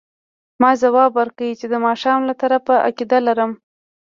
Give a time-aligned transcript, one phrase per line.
[0.61, 3.51] ما ځواب ورکړ چې د ماښام له طرفه عقیده لرم.